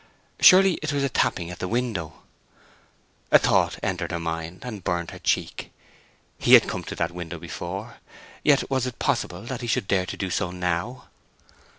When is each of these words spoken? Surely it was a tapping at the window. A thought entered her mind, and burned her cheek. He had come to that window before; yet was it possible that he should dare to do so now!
Surely 0.39 0.79
it 0.81 0.91
was 0.91 1.03
a 1.03 1.09
tapping 1.09 1.51
at 1.51 1.59
the 1.59 1.67
window. 1.67 2.23
A 3.29 3.37
thought 3.37 3.77
entered 3.83 4.09
her 4.11 4.17
mind, 4.17 4.61
and 4.63 4.83
burned 4.83 5.11
her 5.11 5.19
cheek. 5.19 5.71
He 6.39 6.55
had 6.55 6.67
come 6.67 6.83
to 6.85 6.95
that 6.95 7.11
window 7.11 7.37
before; 7.37 7.97
yet 8.41 8.67
was 8.67 8.87
it 8.87 8.97
possible 8.97 9.43
that 9.43 9.61
he 9.61 9.67
should 9.67 9.87
dare 9.87 10.07
to 10.07 10.17
do 10.17 10.31
so 10.31 10.49
now! 10.49 11.05